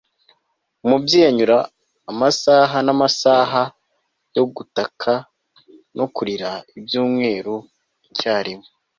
[0.85, 1.57] umubyeyi anyura
[2.11, 3.61] amasaha n'amasaha
[4.35, 5.11] yo gutaka
[5.97, 7.55] no kurira ibyumweru
[8.09, 8.67] icyarimwe